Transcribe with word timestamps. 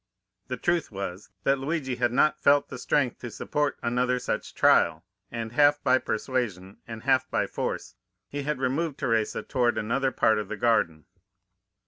"The 0.47 0.57
truth 0.57 0.91
was, 0.91 1.29
that 1.43 1.59
Luigi 1.59 1.97
had 1.97 2.11
not 2.11 2.41
felt 2.41 2.69
the 2.69 2.79
strength 2.79 3.19
to 3.19 3.29
support 3.29 3.77
another 3.83 4.17
such 4.17 4.55
trial, 4.55 5.05
and, 5.31 5.51
half 5.51 5.83
by 5.83 5.99
persuasion 5.99 6.77
and 6.87 7.03
half 7.03 7.29
by 7.29 7.45
force, 7.45 7.93
he 8.27 8.41
had 8.41 8.57
removed 8.57 8.97
Teresa 8.97 9.43
toward 9.43 9.77
another 9.77 10.09
part 10.11 10.39
of 10.39 10.47
the 10.47 10.57
garden. 10.57 11.05